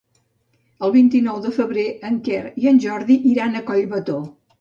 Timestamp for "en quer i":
2.09-2.71